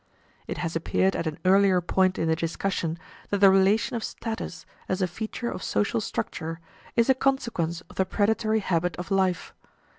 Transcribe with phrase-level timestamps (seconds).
[0.47, 2.97] It has appeared at an earlier point in the discussion
[3.29, 6.59] that the relation of status, as a feature of social structure,
[6.95, 9.53] is a consequence of the predatory habit of life.